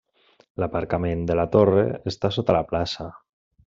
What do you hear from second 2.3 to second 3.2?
sota la plaça.